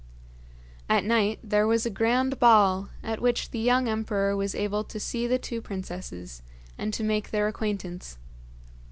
[0.89, 4.99] At night there was a grand ball at which the young emperor was able to
[4.99, 6.41] see the two princesses
[6.75, 8.17] and to make their acquaintance.